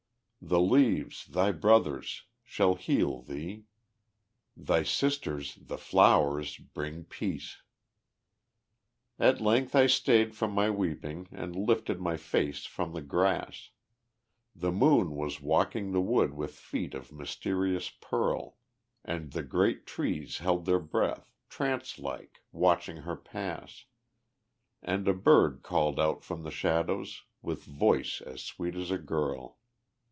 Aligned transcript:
The 0.43 0.59
leaves, 0.59 1.27
thy 1.27 1.51
brothers, 1.51 2.23
shall 2.43 2.73
heal 2.73 3.21
thee; 3.21 3.65
thy 4.57 4.81
sisters, 4.81 5.53
the 5.53 5.77
flowers, 5.77 6.57
bring 6.57 7.03
peace." 7.03 7.61
At 9.19 9.39
length 9.39 9.75
I 9.75 9.85
stayed 9.85 10.33
from 10.33 10.51
my 10.53 10.71
weeping, 10.71 11.27
and 11.31 11.55
lifted 11.55 12.01
my 12.01 12.17
face 12.17 12.65
from 12.65 12.93
the 12.93 13.03
grass; 13.03 13.69
The 14.55 14.71
moon 14.71 15.11
was 15.15 15.39
walking 15.41 15.91
the 15.91 16.01
wood 16.01 16.33
with 16.33 16.55
feet 16.55 16.95
of 16.95 17.11
mysterious 17.11 17.91
pearl, 17.91 18.57
And 19.05 19.33
the 19.33 19.43
great 19.43 19.85
trees 19.85 20.39
held 20.39 20.65
their 20.65 20.79
breath, 20.79 21.31
trance 21.49 21.99
like, 21.99 22.41
watching 22.51 22.97
her 23.03 23.15
pass, 23.15 23.85
And 24.81 25.07
a 25.07 25.13
bird 25.13 25.61
called 25.61 25.99
out 25.99 26.23
from 26.23 26.41
the 26.41 26.49
shadows, 26.51 27.25
with 27.43 27.61
voice 27.63 28.21
as 28.21 28.41
sweet 28.43 28.75
as 28.75 28.89
a 28.89 28.97
girl. 28.97 29.59